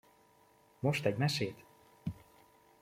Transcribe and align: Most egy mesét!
Most 0.79 1.05
egy 1.05 1.17
mesét! 1.17 1.63